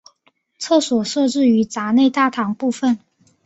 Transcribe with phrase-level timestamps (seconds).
[0.57, 2.97] 厕所设置于闸内大堂部分。